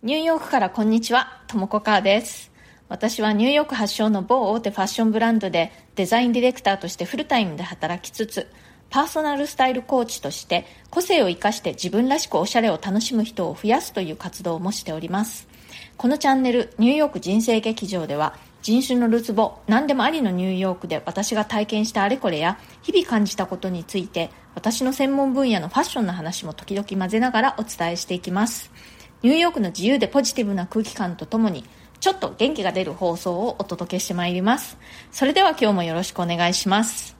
[0.00, 2.52] ニューヨークからこんにちは、ともこかーです。
[2.88, 8.46] 私はニューヨーク発祥の某大手ファッションブランドでデザインディレクターとしてフルタイムで働きつつ、
[8.90, 15.48] パーソナルスタイルコーチとして個性を生かして自分らしくおしゃれを楽しむ人を増やすという活動もしております。
[15.96, 28.70] このチャンネル、ニューヨーク人生劇場では人種のるつぼ、何でもありのニューヨークで私が体験したあれこれや日々感じたことについて私の専門分野のファッションの話も時々混ぜながらお伝えしていきます。
[29.22, 31.64] ニューヨークの自由でポジティブな空気感とともに、
[32.00, 34.78] ちょっと元気が出る放送をお届けしてまいります。
[35.10, 37.16] それでは今日もよろしくお願いします。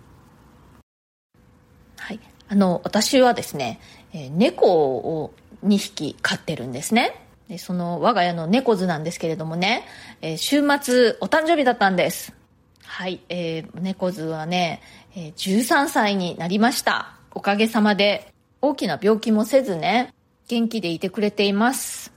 [1.97, 2.21] はい。
[2.49, 3.81] あの、私はですね、
[4.13, 5.35] え猫を
[5.65, 7.25] 2匹飼ってるんですね。
[7.49, 9.85] でその我が家の猫図なんですけれどもね、
[10.21, 12.35] えー週末お誕生日だったんです。
[12.85, 14.83] はい、えー、猫図はね、
[15.17, 17.17] えー13歳になりました。
[17.33, 20.15] おかげさまで大きな病気もせずね、
[20.49, 22.13] 元気でいてくれています。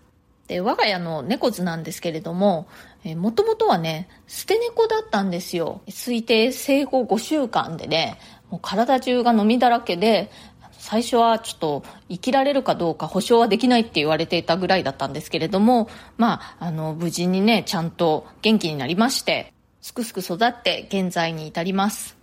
[0.47, 2.67] で、我が家の猫図なんですけれども、
[3.15, 5.81] もともとはね、捨て猫だったんですよ。
[5.87, 8.17] 推定生後5週間でね、
[8.49, 10.31] もう体中が飲みだらけで、
[10.71, 22.17] 最初はちょっと生きられるかどうか保証はできないって言われていたぐらいだったんですけれども、まあ、あの、無事にね、ちゃんと元気になりまして、すくすく育って現在に至ります。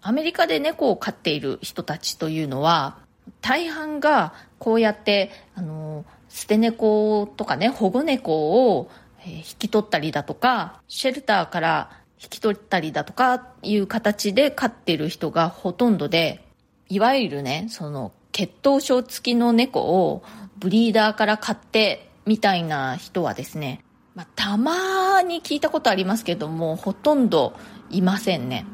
[0.00, 2.98] アメリカで猫を飼っている人たちというのは、
[3.40, 4.34] 大半が
[4.64, 8.88] こうやって、あの、捨て猫とかね、保護猫を
[9.26, 16.46] 引き取ったりだとか、シェルターから引き取ったりだとかいう形で飼ってる人がほとんどで、
[16.88, 20.22] いわゆるね、その血統症付きの猫を
[20.56, 27.52] ブリーダーから買ってみたいな人はですね、まあ、たまに聞いたことありますけども、ほとんど
[27.90, 28.64] いませんね。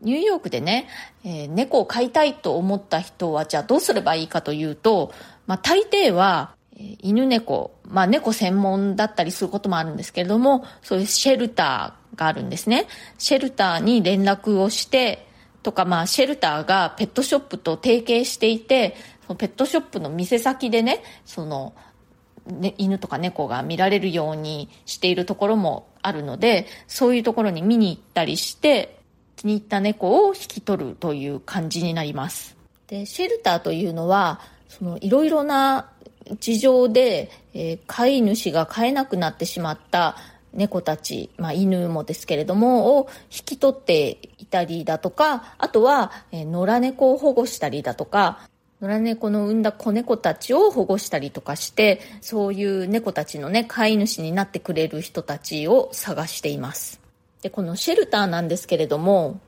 [0.00, 0.88] ニューヨークでね、
[1.24, 5.12] えー猫を飼いたいと思った人は、じゃあどうすればいいかというと、
[5.46, 6.54] まあ、大抵は、
[7.00, 12.86] 犬猫、まあ、猫専門だったりすることもあるんですけれども、そういうシェルターがあるんですね。
[13.18, 15.26] シェルターに連絡をして、
[15.62, 21.74] とか、まあ、シェルターがペットショップと提携していて、そのペットショップの店先でね、その、
[22.46, 28.98] ね、犬とか猫が見られるようにしているところもあるので、そういうところに見に行ったりして、
[29.36, 32.56] 気に入った猫を引き取るという感じになります。
[32.88, 34.40] で、シェルターというのは、
[34.78, 35.90] そのいろいろな
[36.40, 40.16] 事情で、えー飼い主が飼えなくなってしまった
[40.54, 48.48] 猫たち、まあ犬もですけれども、を引き取っていたりだとか、あとは、えー野良猫を保護したりだとか、
[48.80, 57.00] 野良猫の産んだ子猫たちを保護したりとかして、そういう猫たちのね、飼い主になってくれる人たちを探しています。
[57.42, 59.38] で、このシェルターなんですけれども、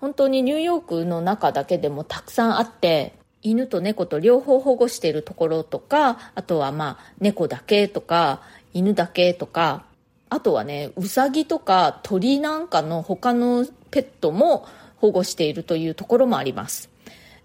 [0.00, 3.14] 本当にニューヨークの中だけでもたくさんあって、
[3.46, 8.42] 犬と猫と両方保護しているところとか、あとはまあ猫だけとか、
[8.74, 9.84] 犬だけとか、
[10.28, 16.90] あとはね、ウサギとか鳥なんかの他のペットも保護しているというところもあります。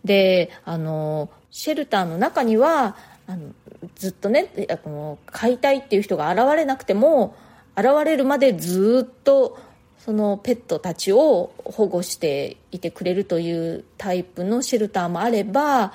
[0.04, 2.96] で、あの、シェルターの中には、
[3.28, 3.54] あの
[3.96, 7.36] ずっとね、あの飼いたいっていう人が現れなくても、
[7.78, 9.60] 現れるまでずっと
[10.04, 15.94] そのペットたちを保護していてくれるというタイプのシェルターもあれば、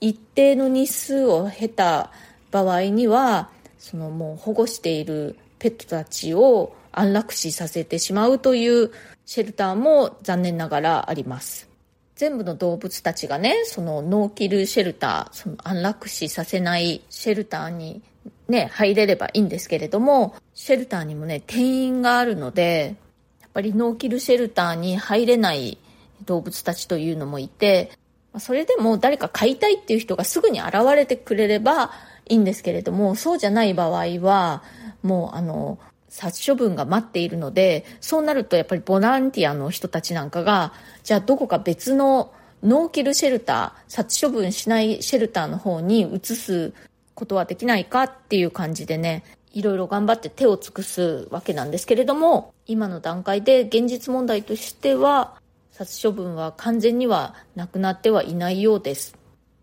[0.00, 2.10] 一定の日数を経た
[2.50, 8.90] 場合には、そのもう保護しているペットたちを安楽死させてしまうという
[9.24, 11.68] シェルターも残念ながらあります。
[12.16, 18.02] 全部の動物たちがね、そのノーキルシェルター、その安楽死させないシェルターに
[18.48, 22.96] ね、入れればいいんですけれども、シェルターにもね、定員があるので、
[23.54, 25.78] ぱりノーキルシェルターに入れない
[26.26, 27.92] 動物たちというのもいて、
[28.38, 31.92] それでも誰か飼いたいっていう人がすぐに現れてくれれば
[32.28, 34.62] いいんですけれども、そうじゃない場合は、
[35.02, 35.78] もうあの、
[36.08, 40.72] 殺処分が待っているので、そうなるとやっぱりボランティアの人たちなんかが、
[41.04, 42.32] じゃあどこか別の
[42.62, 46.72] ノーキルシェルター、殺処分しないシェルターの方に移す
[47.14, 49.22] ことはできないかっていう感じでね、
[49.54, 55.40] いろいろ頑張って手を尽くすわけなんですけれども、今の段階で現実問題としては、
[55.70, 59.16] 殺処分は完全にはなくなってはいないようです。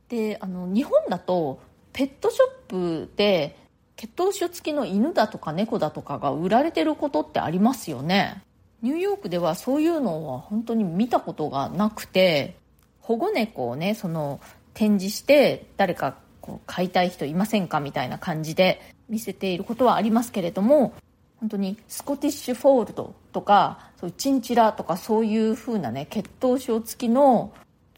[0.07, 1.59] で、あの、日本だと、
[1.91, 3.57] ペットショップで、
[3.97, 8.41] 血統種付きの犬だとか猫だとかが売られてることってありますよね。
[8.81, 12.55] ニューヨークではそういうのは本当に見たことがなくて、
[13.01, 14.39] 保護猫をね、その、
[14.73, 20.93] 展示して、誰かこう飼いたい人いませんかみたいな感じで見せていることはありますけれども、
[21.39, 27.53] 本当にスコティッシュフォールドとか、そういうチンチラとかそういう風なね、血統症付きの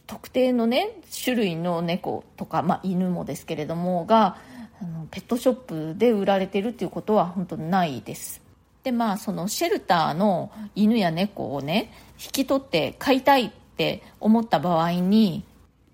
[0.08, 4.38] 特定のね、種類の猫とか、まあ犬もですけれども、が、
[4.82, 8.42] あのペットショップで売られてるっていうことは本当ないです。
[8.84, 15.46] でまあそのシェルターの犬や猫をね引き取って飼いたいって思った場合に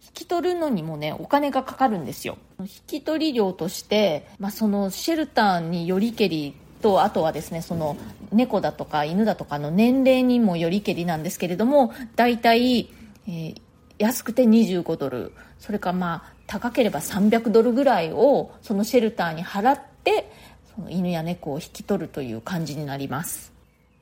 [0.01, 2.38] 引き取るのにもねお金がかかるんですよ。
[2.64, 7.98] 引き取り料として、まあ、そのシェルターによりけりとあとはですねその
[8.32, 12.90] 猫だとか犬だとかの年齢にもよりけりなんですけれども大体、
[13.28, 13.62] えー、
[13.98, 15.34] 安くて25ドル。
[15.60, 20.32] それかまあ高ければ300ドルぐらいをそのシェルターに払って
[20.74, 23.52] その犬や猫を引き取るという感じになります。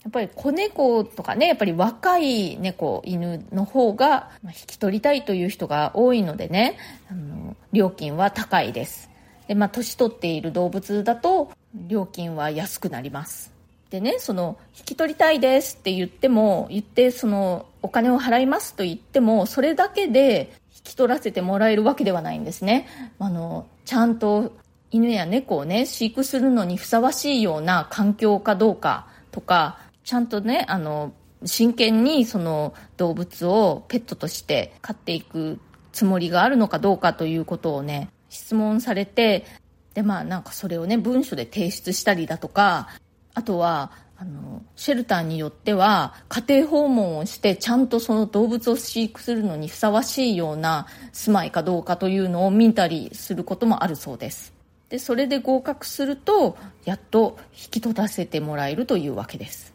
[0.03, 6.77] やっぱり子猫とかねやっぱり若い猫犬の方が引き取りたいという人が多いのでね。
[7.09, 7.36] あの
[7.73, 9.09] 料金は高いです。
[9.47, 13.53] でまあ年取っている動物だと料金は安くなります。
[13.89, 22.87] でねその引き取りたいですって言っても言ってそのお金を払いますと言ってもそれだけで引き取らせてもらえるわけではないんですね。
[23.19, 24.51] あのちゃんと
[24.91, 31.13] 犬や猫をね飼育するのにふさわしいような環境かどうかとかちゃんとねあの
[31.45, 35.59] 真剣にその動物をペットとして飼っていく
[35.97, 39.47] つもりがあるのかどうかということをね質問されて
[39.95, 42.89] でまあなんかそれをね文書で提出したりだとか
[43.33, 54.53] あとはあのシェルターによっては家庭訪問をしてちゃんとその動物を飼育するのにふさわしいような住まいかどうかというのを見たりすることもあるそうです。
[54.89, 59.73] でそれで合格するとやっと引き取らせてもらえるというわけです。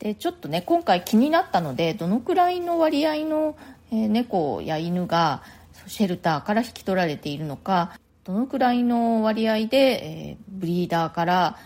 [0.00, 3.56] でちょっとね今回気になったのでどのくらいの割合の、
[3.90, 5.42] え、猫や犬が
[5.86, 11.58] シェルターから引き取られているのかどのくらいの割合で、えー、ブリーダーから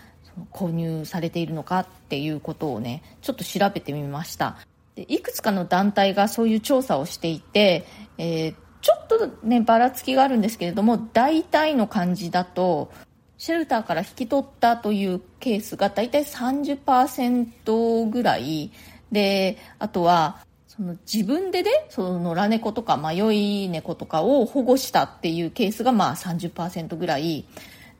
[0.51, 4.57] 購入されているのかっていうことをねちょっと調べてみました。
[4.95, 7.85] でいくつかの団体がそういう調査をしていて、
[8.17, 12.91] えー、ちょっとねばらつきがあるんですけれども大体の感じだと
[13.37, 18.71] シェルターから引き取ったというケースが大体30%ぐらい。
[19.11, 20.45] であとは
[20.77, 27.45] その自分でねその野良猫とか迷い猫とかを保護したっていうケースがまあ30%ぐらい。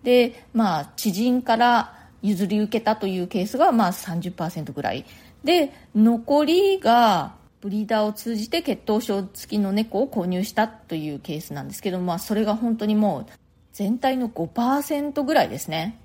[0.03, 5.05] でまあ知人から譲り受けたというケースがまあ30%ぐらい。
[5.43, 13.33] で残りがブリーダーを通じて血統症付きの猫を購入したというケースなんですけど、まあ、それが本当にもう
[13.73, 15.99] 全体の5%ぐらいですね。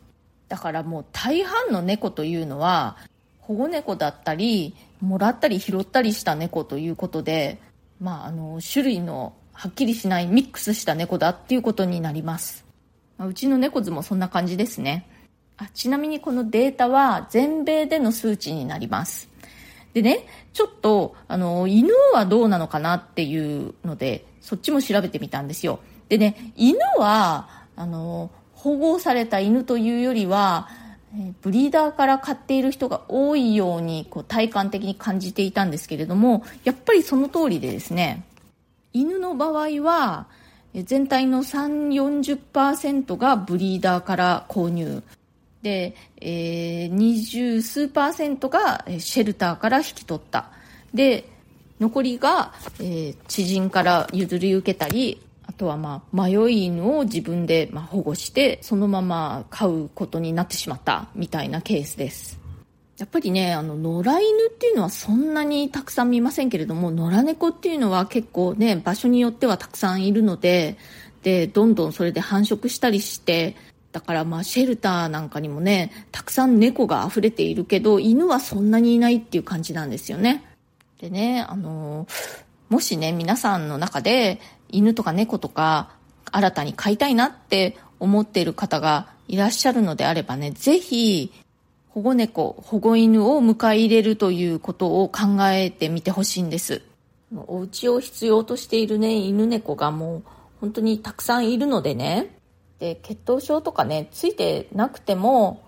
[0.48, 2.96] だからもう大半の猫というのは
[3.40, 7.58] 保護猫だったりもらったり拾ったりした猫ということで、
[8.00, 12.64] まあ、あの種類のはっきりしないミックスした猫だっていうことになります、
[13.18, 15.06] ま、うちの猫図もそんな感じですね
[15.56, 19.28] あちなみにこのデータは全米での数値になります。
[19.94, 25.80] でね、ちょっと、あの、犬はどうなのかなっていうので、そっちも調べてみたんですよ。
[26.08, 30.68] でね、犬は、あの、保護された犬というよりは、
[31.42, 38.24] ブリーダーから飼っている人が多いようにこう体感的に感じていたんですけれどもやっぱりその通りでですね
[38.92, 40.26] 犬の場合は
[40.74, 41.88] 全体の3
[42.48, 45.02] 40%がブリーダーから購入
[45.62, 50.50] で、えー、二十数パーセントがシェルターから引き取った。
[50.92, 51.28] で、
[51.80, 55.20] 残りが、えー、知人から譲り受けたり、
[55.62, 62.40] とはまあ迷い犬を自分でま保護してそのまま飼うことになってしまったみたいなケースです。
[62.98, 70.76] やっぱりね、あの、野良犬っていうのはそんなにたくさん見ませんけれども、野良猫っていうのは結構ね、場所によってはたくさんいるので、
[71.22, 73.56] で、どんどんそれで繁殖したりして、
[73.92, 80.44] だからまあシェルターなんかにもね、たくさん猫が溢れているけど、犬はそんなにいないっていう感じなんですよね。
[81.00, 82.06] でね、あの
[82.72, 84.40] もしね、皆さんの中で
[84.72, 85.90] 犬とか猫とか
[86.30, 91.32] 新たに飼いたいなって思っている方がいらっしゃるのであればね、ぜひ
[91.90, 96.82] 保護猫、保護犬を迎え入れるということを考えてみてほしいんです。
[97.46, 100.22] お家を必要としているね、犬猫がもう
[100.60, 102.36] 本当にたくさんいるのでね、
[102.82, 105.62] で血糖症とかねついてなくても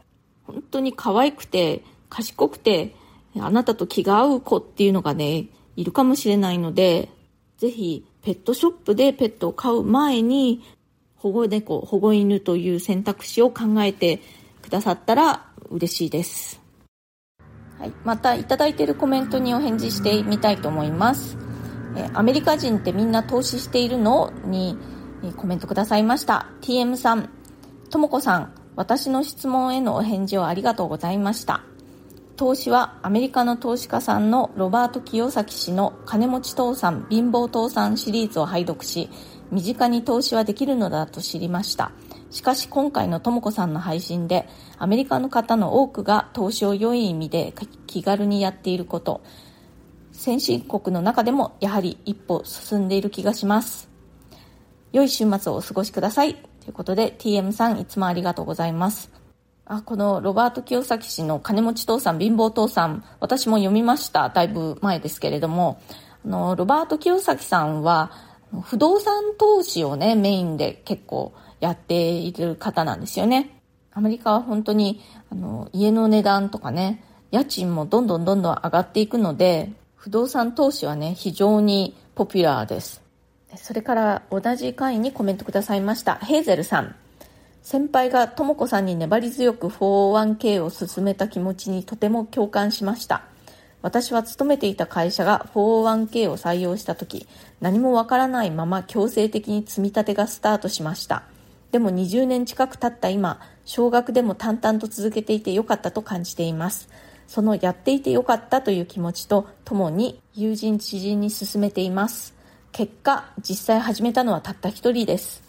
[0.48, 2.92] 本当に可愛くて賢くて
[3.38, 5.46] あなたと気が合う子っていうのがね
[5.76, 7.08] いるかもしれないので
[7.58, 10.62] ぜひペットショップでペットを飼う前に
[11.16, 14.20] 保護猫保護犬という選択肢を考えて
[14.62, 16.60] くださったら嬉しいです、
[17.78, 21.36] はい、またいただいているコメントにお返事してみたいと思います。
[21.96, 24.32] えアメリカ人ってみんな投資しているの？
[24.46, 24.76] に
[25.36, 26.48] コメントくださいました。
[26.60, 27.30] TM さん。
[27.90, 28.54] ともこさん。
[28.74, 31.62] 私の質問へのお返事をありがとうございました。
[32.36, 39.08] 投資はアメリカの投資家さんのロバート清崎氏の金持ち倒産貧乏倒産シリーズを拝読し
[39.52, 41.92] 身近に投資はできるのだと知りました。
[42.30, 44.48] しかし今回のとも子さんの配信で
[44.78, 47.54] アメリカの方の多くが投資を良い意味で
[47.86, 49.22] 気軽にやっていること。
[50.10, 53.88] 先進国の中でもやはり一歩進んでいる気がします。
[54.92, 56.34] 良い週末をお過ごしください。
[56.34, 59.23] ということで TM さんいつもありがとうございます。
[59.66, 65.80] あこのロバート清崎氏の金持ち父さん貧乏父さん私も読みましただいぶ前ですけれども
[66.24, 68.10] あのロバート清崎さんは
[68.62, 71.32] 不動産投資をねメインで結構
[71.64, 73.60] やっている方なんですよね。
[73.92, 83.02] アメリカは本当にあの家の値段とかね、家賃もどんどんどんどん上がっていくので、不動産投資はね、非常にポピュラーです。
[83.56, 86.16] それから同じ回にコメントくださいました。
[86.16, 86.96] ヘーゼルさん。
[87.64, 93.22] 先輩がとも子さんに粘り強く 401k を進めた気持ちにとても共感しました。
[93.80, 97.26] 私は勤めていた会社が 401k を採用した時、
[97.62, 101.22] 何もわからないまま強制的に積み立てがスタートしました。
[101.72, 106.90] でも20年近く経った今、少額でも淡々と続けていてよかったと感じています。
[107.26, 112.34] そのやっていてよかったという気持ちとともに友人知人に勧めています。
[112.72, 115.42] 結果、実際始めたのはたった一人です。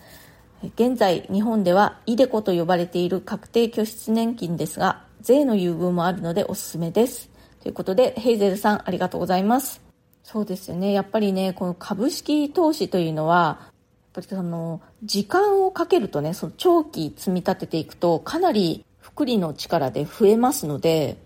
[0.76, 7.30] 現在、日本ではイデコと呼ばれている確定拠出年金ですが、税の優遇もあるのでおすすめです。
[7.62, 9.82] ということで、ヘイゼルさんありがとうございます。
[10.24, 10.92] そうですよね。
[10.92, 13.74] やっぱりね、この株式投資というのはやっ、
[14.16, 21.18] ぱりその時間をかけるとねその長期積み立てていくとかなり複利の力で増えますので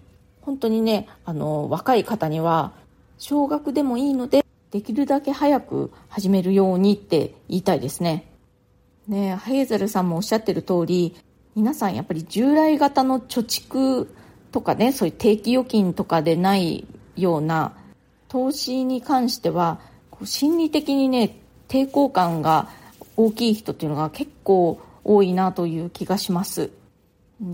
[0.42, 2.74] 本当にねあの若い方には
[3.20, 8.26] 少額でもいいのでできるだけ早く始めるようにって言いたいですね。
[9.10, 11.16] ねヘイゼルさんもおっしゃってる通り
[11.56, 14.08] 皆さんやっぱり従来型の貯蓄
[14.52, 16.88] とかねそういう定期預金とかでない
[17.18, 17.76] ような
[18.30, 19.80] 投資に関しては
[20.24, 21.38] 心理的にね
[21.68, 22.70] 抵抗感が
[23.18, 26.72] 大きい人っていうのが結構多いなという気がします。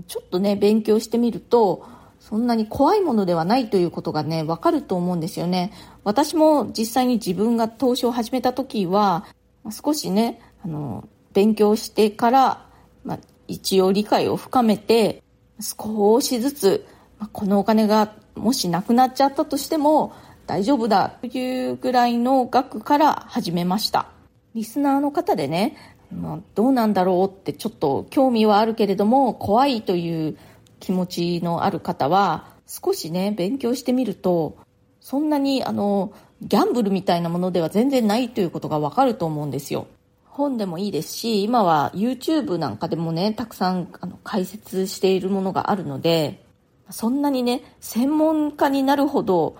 [0.06, 1.86] ちょっとね、勉強してみると、
[2.18, 5.72] そんなに怖いものではないということがね、わかると思うんですよね。
[6.02, 9.26] 私も実際に自分が投資を始めた時は、
[9.70, 12.66] 少しね、あの、勉強してから、
[13.04, 15.22] まあ、一応理解を深めて、
[15.60, 16.86] 少しずつ、
[17.18, 20.14] ま、このお金がもしなくなっちゃったとしても
[20.46, 24.06] 大丈夫だというぐらいの額から始めました。
[24.54, 25.76] リスナーの方でね、
[26.10, 30.38] まあ、どうなんだろうってちょっと興味はあるけれども怖いという
[30.80, 34.56] 気持ちのある方は少しね勉強してみると
[35.00, 39.88] そんなにあのギャンブルみたいなものでは全然ないということがわかると思うんですよ
[40.36, 46.44] 本でもいいですし今は YouTube なんかでもねたくさんあの解説しているものがあるので
[46.90, 49.56] そんなにね専門家になるほど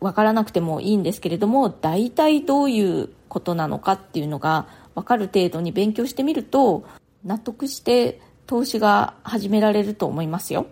[0.00, 6.84] わからなくてもいいんですけれども大体どういうことなのかっていうのが分かる程度に勉強してみると
[7.24, 10.66] 納得して投資が始められると思いますよ。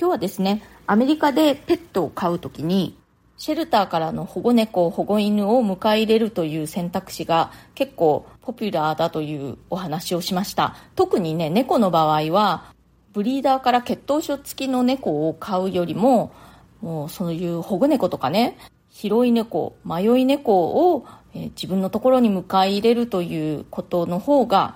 [0.00, 2.97] 今日はですねアメリカでペットを飼う時に
[3.38, 12.74] シェルターからの保護猫保護犬を迎え入れるという選択肢が結構ポピュラーだというお話をしました特にね猫の場合は
[13.12, 16.32] ブリーダーから血統書付きの猫を飼うよりも
[16.80, 18.58] もうそういう保護猫とかね
[18.90, 24.74] 拾い猫、迷い猫を、え、自分のところに迎え入れるということの方が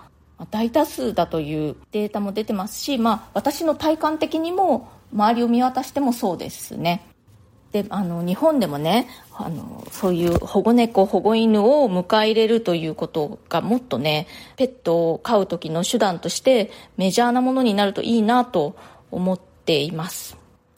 [0.50, 7.02] 大多数だというデータも出てますし、まあ、私の体感的にも周りを見渡してもそうですね。
[7.73, 14.26] であの日本でもねあのそういう保護猫保護犬を迎え入れるということがもっとね
[14.57, 18.76] ペットを飼う時の手段としてメジャーなものになるといいなと
[19.11, 20.37] 思っています。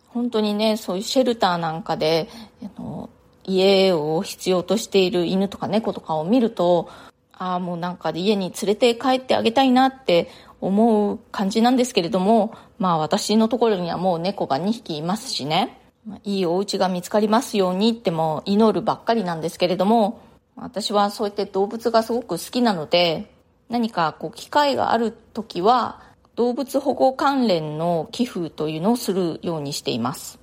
[0.08, 2.28] 本当にねそういうシェルターなんかで
[2.62, 3.10] あの
[3.46, 6.88] 家を必要としている犬とか猫とかを見ると、
[7.32, 15.83] ああ、もうなんか家に連れて帰ってあげたいなって思う感じなんですけれども、まあ私のところにはもう猫が2匹いますしね、
[16.22, 20.20] いいお家が見つかりますようにっても祈るばっかりなんですけれども、
[20.56, 23.30] 私はそうやって動物がすごく好きなので、
[23.68, 26.02] 何かこう機会がある時は、
[26.36, 30.38] 動物保護関連の寄付というのをするようにしています。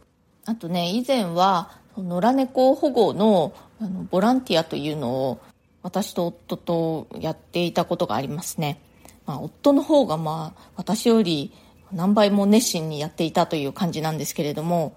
[0.45, 5.39] あとね、以前は野良猫保護のあのボランティアというのを
[5.81, 8.79] 私と夫とやっていたことがありますね。
[9.25, 11.51] まあ、夫の方がまあ私より
[11.91, 14.95] 何倍も熱心にやっていたという感じなんですけれども、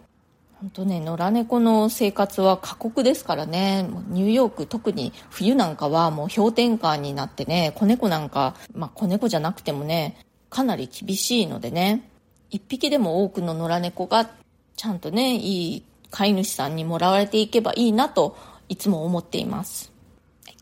[0.65, 10.17] 本当ね、野良猫の生活は過酷ですからね、ニューヨーク特に冬なんかはもう氷点下になってね、子猫なんか、まあ子猫じゃなくてもね、
[10.49, 12.09] かなり厳しいのでね、
[12.49, 14.31] 一匹でも多くの野良猫が
[14.75, 18.35] ちゃんとね、いい飼い主さんにもらわれていけばいいなと
[18.71, 19.93] いつも思っています。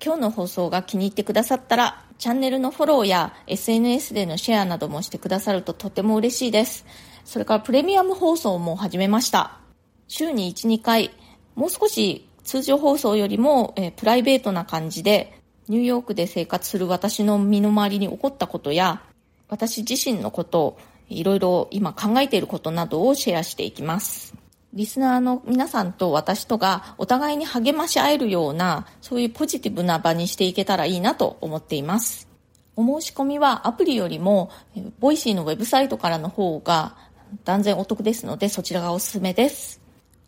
[0.05, 6.87] 今日の放送が気に入ってくださったら、チャンネルのフォローや SNS でのシェアなどもしてくださるととても嬉しいです。
[7.25, 9.62] それからプレミアム放送も始めました。
[10.09, 11.11] 週に1、2回、
[11.55, 19.03] もう少し通常放送よりも、えー、プライベートな感じで、ニューヨークで生活する私の身の回りに起こったことや、
[19.49, 20.79] 私自身のこと、
[21.09, 24.35] いろいろ今考えていることなどをシェアしていきます。
[24.73, 32.29] リスナーの皆さんと私とがお互いに励まし合えるような、そういうポジティブな場にしていけたらいいなと思っています。
[32.75, 34.51] お申し込みはアプリよりも、
[34.99, 36.97] ボイシーのウェブサイトからの方が
[37.45, 39.82] 断然お得ですので、そちらがおすすめです。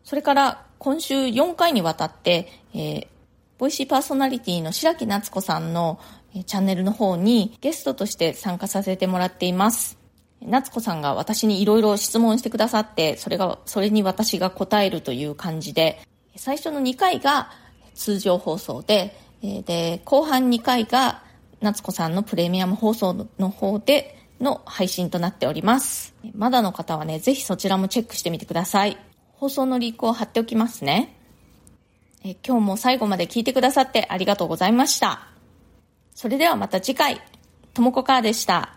[0.05, 3.07] それから今週4回にわたって、えー、
[3.59, 5.99] ボイシーパーソナリティの白木夏子さんの
[6.47, 9.99] チャンネルの方にゲストとして参加させてもらっています。
[10.43, 16.01] 夏子さんが私にいろいろ質問してくださって、それが、それに私が答えるという感じで、
[16.37, 17.51] 最初の2回が
[17.95, 21.23] 通常放送で、で、後半2回が
[21.61, 26.15] 夏子さんのプレミアム放送の方での配信となっております。
[26.35, 28.99] まだの方はね、ぜひそちらもチェックしてみてください。
[29.45, 31.15] 放送のリンクを貼っておきますね。
[32.25, 35.29] え今日も最後まで聞いてくださってありがとうございました。
[36.15, 37.21] それではまた次回、
[37.75, 38.73] ともこかーでした。